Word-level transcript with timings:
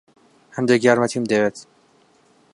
هەندێک 0.55 0.81
یارمەتیم 0.87 1.23
دەوێت. 1.31 1.57